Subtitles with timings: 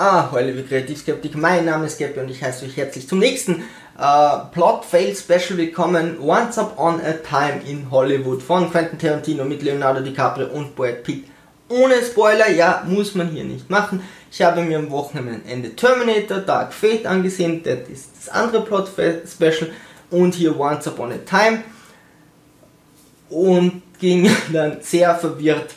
[0.00, 3.64] Ah, hallo liebe Kreativskeptik, mein Name ist Gabby und ich heiße euch herzlich zum nächsten
[3.98, 6.20] äh, Plot Fail Special willkommen.
[6.20, 11.24] Once Upon a Time in Hollywood von Quentin Tarantino mit Leonardo DiCaprio und Brad Pitt.
[11.68, 14.00] Ohne Spoiler, ja, muss man hier nicht machen.
[14.30, 19.24] Ich habe mir am Wochenende Terminator Dark Fate angesehen, das ist das andere Plot Fail
[19.26, 19.68] Special
[20.12, 21.64] und hier Once Upon a Time
[23.30, 25.74] und ging dann sehr verwirrt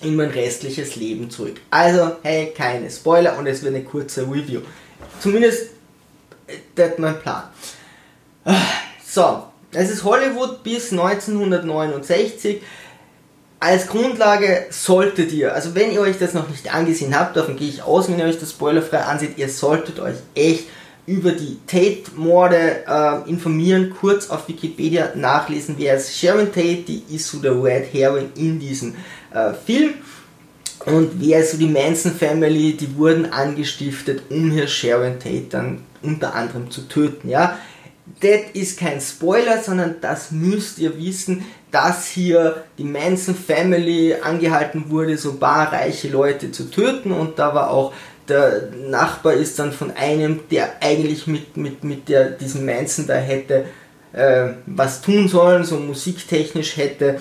[0.00, 1.60] in mein restliches Leben zurück.
[1.70, 4.60] Also, hey, keine Spoiler und es wird eine kurze Review.
[5.20, 5.70] Zumindest,
[6.46, 7.44] äh, das mein Plan.
[9.06, 12.62] So, es ist Hollywood bis 1969.
[13.58, 17.68] Als Grundlage solltet ihr, also wenn ihr euch das noch nicht angesehen habt, davon gehe
[17.68, 20.64] ich aus, wenn ihr euch das spoilerfrei ansieht, ihr solltet euch echt
[21.06, 27.28] über die Tate-Morde äh, informieren, kurz auf Wikipedia nachlesen, wer ist Sharon Tate, die ist
[27.28, 28.94] so der Red Herring in diesem
[29.32, 29.94] äh, Film.
[30.84, 35.82] Und wer ist so die Manson Family, die wurden angestiftet, um hier Sharon Tate dann
[36.02, 37.58] unter anderem zu töten, ja.
[38.20, 44.90] Das ist kein Spoiler, sondern das müsst ihr wissen, dass hier die Manson Family angehalten
[44.90, 47.92] wurde, so barreiche Leute zu töten und da war auch
[48.28, 53.14] der Nachbar ist dann von einem, der eigentlich mit, mit, mit der, diesem Manson da
[53.14, 53.66] hätte
[54.12, 57.20] äh, was tun sollen, so musiktechnisch hätte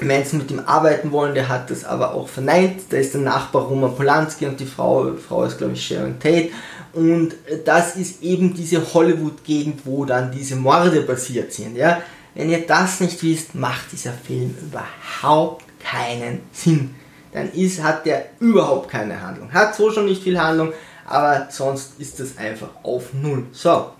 [0.00, 2.80] Manson mit ihm arbeiten wollen, der hat das aber auch verneint.
[2.90, 6.50] Da ist der Nachbar Roman Polanski und die Frau, Frau ist glaube ich Sharon Tate.
[6.92, 11.76] Und das ist eben diese Hollywood-Gegend, wo dann diese Morde passiert sind.
[11.76, 12.02] Ja?
[12.34, 16.94] Wenn ihr das nicht wisst, macht dieser Film überhaupt keinen Sinn.
[17.32, 19.52] Dann ist, hat der überhaupt keine Handlung.
[19.52, 20.72] Hat so schon nicht viel Handlung,
[21.06, 23.46] aber sonst ist das einfach auf Null.
[23.52, 23.92] So,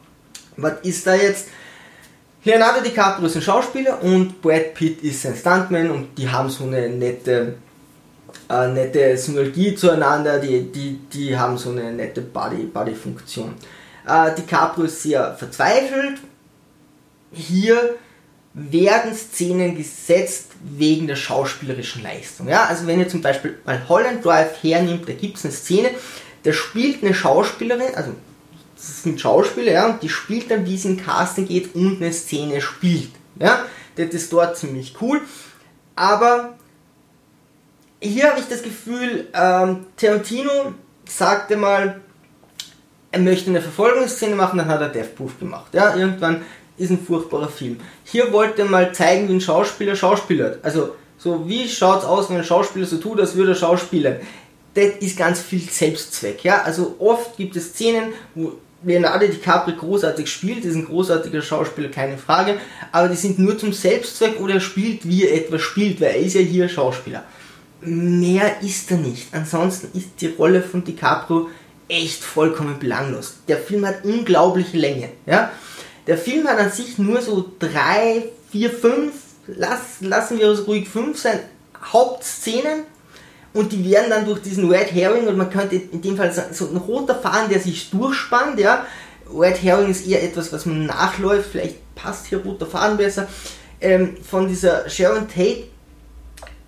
[0.57, 1.49] was ist da jetzt?
[2.43, 6.65] Leonardo DiCaprio ist ein Schauspieler und Brad Pitt ist ein Stuntman und die haben so
[6.65, 7.57] eine nette,
[8.49, 13.55] äh, nette Synergie zueinander, die, die, die haben so eine nette Body-Funktion.
[14.07, 16.19] Body äh, DiCaprio ist sehr verzweifelt.
[17.33, 17.97] Hier
[18.53, 22.49] werden Szenen gesetzt wegen der schauspielerischen Leistung.
[22.49, 25.91] Ja, also wenn ihr zum Beispiel mal Holland Drive hernimmt, da gibt es eine Szene,
[26.43, 28.13] da spielt eine Schauspielerin, also
[28.75, 32.13] das sind Schauspieler, ja, und die spielt dann, wie es in Casting geht und eine
[32.13, 33.11] Szene spielt.
[33.39, 33.67] Ja,
[33.97, 35.21] das ist dort ziemlich cool.
[35.95, 36.55] Aber
[38.01, 40.75] hier habe ich das Gefühl, ähm, Tarantino
[41.07, 42.01] sagte mal,
[43.13, 45.75] er möchte eine Verfolgungsszene machen, dann hat er Death Proof gemacht.
[45.75, 46.43] Ja, irgendwann
[46.81, 47.79] ist ein furchtbarer Film.
[48.05, 50.65] Hier wollte mal zeigen, wie ein Schauspieler schauspielert.
[50.65, 54.17] Also, so wie schaut es aus, wenn ein Schauspieler so tut, als würde er schauspielern.
[54.73, 56.43] Das ist ganz viel Selbstzweck.
[56.43, 56.63] Ja?
[56.63, 58.53] Also oft gibt es Szenen, wo
[58.83, 62.57] Leonardo DiCaprio großartig spielt, ist ein großartiger Schauspieler, keine Frage,
[62.93, 66.21] aber die sind nur zum Selbstzweck oder er spielt, wie er etwas spielt, weil er
[66.21, 67.25] ist ja hier Schauspieler.
[67.83, 69.27] Mehr ist er nicht.
[69.33, 71.51] Ansonsten ist die Rolle von DiCaprio
[71.89, 73.35] echt vollkommen belanglos.
[73.49, 75.11] Der Film hat unglaubliche Länge.
[75.27, 75.51] Ja?
[76.07, 79.15] Der Film hat an sich nur so drei, vier, fünf,
[79.47, 81.41] lass, lassen wir es ruhig fünf sein,
[81.93, 82.85] Hauptszenen
[83.53, 86.67] und die werden dann durch diesen Red Herring und man könnte in dem Fall so
[86.67, 88.87] ein roter Faden, der sich durchspannt, ja.
[89.33, 93.29] Red Herring ist eher etwas, was man nachläuft, vielleicht passt hier roter Faden besser,
[93.81, 95.65] ähm, von dieser Sharon Tate,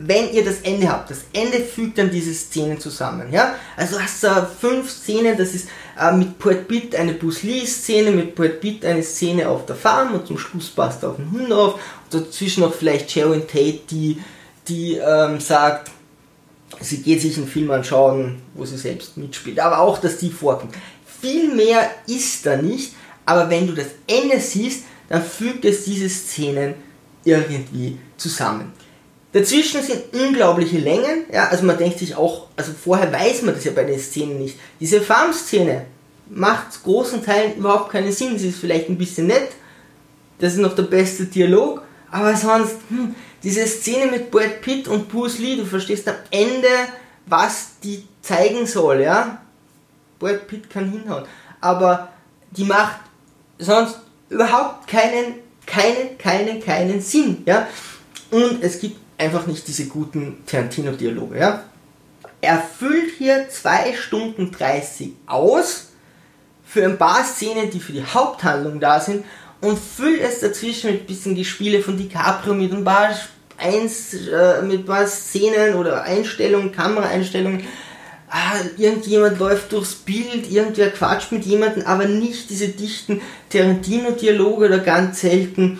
[0.06, 1.10] wenn ihr das Ende habt.
[1.10, 3.54] Das Ende fügt dann diese Szenen zusammen, ja.
[3.76, 5.68] Also hast du äh, fünf Szenen, das ist
[5.98, 9.76] äh, mit Brad Pitt eine Bruce Lee Szene, mit Brad Pitt eine Szene auf der
[9.76, 11.80] Farm und zum Schluss passt auf den Hund auf und
[12.14, 14.20] dazwischen noch vielleicht Sharon Tate, die,
[14.68, 15.90] die ähm, sagt,
[16.80, 20.74] sie geht sich einen Film anschauen, wo sie selbst mitspielt, aber auch, dass die vorkommt.
[21.20, 26.08] Viel mehr ist da nicht, aber wenn du das Ende siehst, dann fügt es diese
[26.08, 26.74] Szenen
[27.24, 28.72] irgendwie zusammen.
[29.32, 33.64] Dazwischen sind unglaubliche Längen, ja, also man denkt sich auch, also vorher weiß man das
[33.64, 34.58] ja bei den Szenen nicht.
[34.78, 35.86] Diese Farm-Szene
[36.28, 39.48] macht großen Teilen überhaupt keinen Sinn, sie ist vielleicht ein bisschen nett,
[40.38, 45.08] das ist noch der beste Dialog, aber sonst, hm, diese Szene mit Brad Pitt und
[45.08, 46.68] Bruce Lee, du verstehst am Ende,
[47.26, 49.40] was die zeigen soll, ja.
[50.18, 51.24] Brad Pitt kann hinhauen.
[51.60, 52.12] Aber
[52.50, 53.00] die macht
[53.58, 55.36] sonst überhaupt keinen,
[55.66, 57.66] keinen, keinen, keinen Sinn, ja.
[58.30, 61.64] Und es gibt einfach nicht diese guten Tarantino-Dialoge, ja.
[62.40, 65.88] Er füllt hier 2 Stunden 30 aus
[66.64, 69.24] für ein paar Szenen, die für die Haupthandlung da sind
[69.60, 73.10] und füll es dazwischen mit ein bisschen Gespiele von DiCaprio mit ein paar,
[73.58, 77.62] eins, äh, mit paar Szenen oder Einstellungen, Kameraeinstellungen.
[78.28, 83.20] Ah, irgendjemand läuft durchs Bild, irgendwer quatscht mit jemandem, aber nicht diese dichten
[83.50, 85.78] Tarantino-Dialoge oder ganz selten.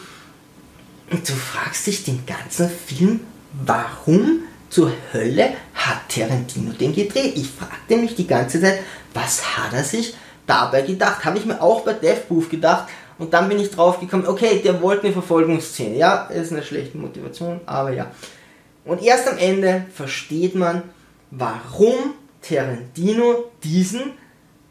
[1.10, 3.20] Und du fragst dich den ganzen Film,
[3.52, 7.36] warum zur Hölle hat Tarantino den gedreht?
[7.36, 8.80] Ich fragte mich die ganze Zeit,
[9.14, 10.14] was hat er sich
[10.46, 11.24] dabei gedacht?
[11.24, 12.88] Habe ich mir auch bei Death Proof gedacht.
[13.18, 15.96] Und dann bin ich drauf gekommen, okay, der wollte eine Verfolgungsszene.
[15.96, 18.10] Ja, ist eine schlechte Motivation, aber ja.
[18.84, 20.82] Und erst am Ende versteht man,
[21.30, 24.12] warum Tarantino diesen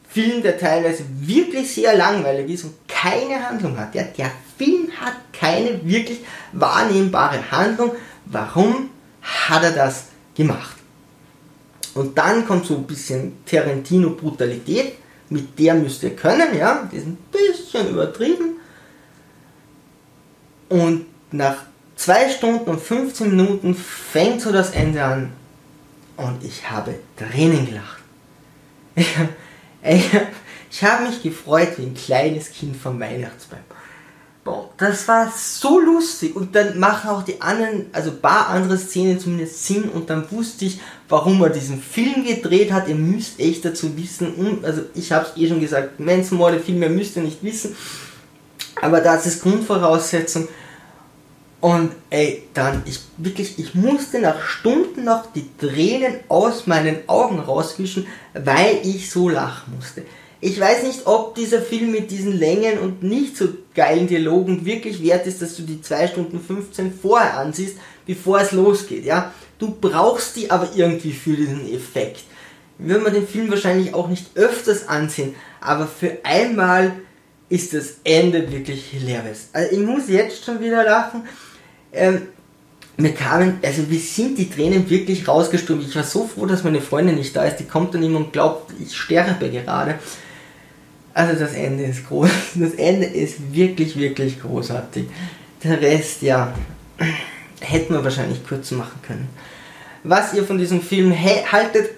[0.09, 3.95] Film, der teilweise wirklich sehr langweilig ist und keine Handlung hat.
[3.95, 6.19] Ja, der Film hat keine wirklich
[6.51, 7.91] wahrnehmbare Handlung.
[8.31, 8.89] Warum
[9.21, 10.05] hat er das
[10.35, 10.77] gemacht?
[11.93, 14.93] Und dann kommt so ein bisschen Tarantino-Brutalität,
[15.29, 18.55] mit der müsst ihr können, ja, die ist ein bisschen übertrieben.
[20.69, 21.57] Und nach
[21.95, 25.33] zwei Stunden und 15 Minuten fängt so das Ende an
[26.17, 28.01] und ich habe Tränen gelacht.
[29.83, 30.11] Ich,
[30.69, 33.61] ich habe mich gefreut wie ein kleines Kind vom Weihnachtsbaum.
[34.43, 36.35] Boah, das war so lustig.
[36.35, 39.83] Und dann machen auch die anderen, also ein paar andere Szenen zumindest Sinn.
[39.83, 40.79] Und dann wusste ich,
[41.11, 42.87] warum er diesen Film gedreht hat.
[42.87, 46.81] Ihr müsst echt dazu wissen, also ich habe es eh schon gesagt, Manson Morde Film,
[46.81, 47.75] ihr müsst ihr nicht wissen,
[48.81, 50.47] aber das ist Grundvoraussetzung.
[51.59, 57.39] Und ey, dann, ich wirklich, ich musste nach Stunden noch die Tränen aus meinen Augen
[57.39, 60.03] rauswischen, weil ich so lachen musste.
[60.41, 65.03] Ich weiß nicht, ob dieser Film mit diesen Längen und nicht so geilen Dialogen wirklich
[65.03, 67.77] wert ist, dass du die 2 Stunden 15 vorher ansiehst,
[68.07, 69.31] bevor es losgeht, ja.
[69.59, 72.23] Du brauchst die aber irgendwie für diesen Effekt.
[72.79, 76.93] Würde man den Film wahrscheinlich auch nicht öfters ansehen, aber für einmal
[77.47, 79.49] ist das Ende wirklich hilarious.
[79.53, 81.23] Also ich muss jetzt schon wieder lachen
[81.93, 82.27] ähm,
[82.97, 85.83] mir kamen, also wir sind die Tränen wirklich rausgestürmt.
[85.87, 87.57] Ich war so froh, dass meine Freundin nicht da ist.
[87.57, 89.95] Die kommt dann immer und glaubt, ich sterbe gerade.
[91.13, 92.29] Also das Ende ist groß.
[92.55, 95.07] Das Ende ist wirklich, wirklich großartig.
[95.63, 96.53] Der Rest, ja,
[97.59, 99.29] hätten wir wahrscheinlich kürzer machen können.
[100.03, 101.91] Was ihr von diesem Film haltet,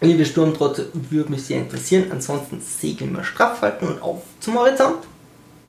[0.00, 2.06] liebe Sturmtrotze, würde mich sehr interessieren.
[2.10, 4.98] Ansonsten segeln wir straff halten und auf zum Horizont.